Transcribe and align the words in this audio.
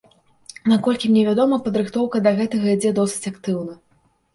Наколькі 0.71 1.11
мне 1.11 1.21
вядома, 1.29 1.61
падрыхтоўка 1.69 2.25
да 2.27 2.35
гэтага 2.43 2.67
ідзе 2.77 2.97
досыць 3.05 3.25
актыўна. 3.37 3.83